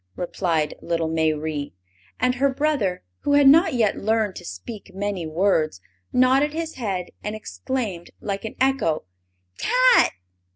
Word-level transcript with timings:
replied 0.15 0.73
little 0.81 1.07
Mayrie; 1.07 1.73
and 2.19 2.33
her 2.33 2.49
brother, 2.49 3.03
who 3.19 3.33
had 3.33 3.47
not 3.47 3.75
yet 3.75 3.95
learned 3.99 4.35
to 4.35 4.43
speak 4.43 4.89
many 4.95 5.27
words, 5.27 5.79
nodded 6.11 6.53
his 6.53 6.73
head 6.73 7.09
and 7.23 7.35
exclaimed 7.35 8.09
like 8.19 8.43
an 8.43 8.55
echo: 8.59 9.03
"Tat!" 9.59 10.13